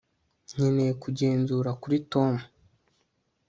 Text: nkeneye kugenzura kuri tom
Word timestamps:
nkeneye 0.53 0.93
kugenzura 1.03 1.69
kuri 1.81 1.97
tom 2.11 2.33